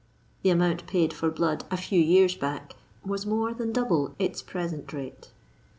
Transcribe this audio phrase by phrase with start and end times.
[0.41, 4.91] The amount paid for blood a few year's back was more than double its present
[4.93, 5.29] rate.